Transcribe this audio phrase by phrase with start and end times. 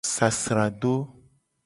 [0.15, 0.93] Sasrado.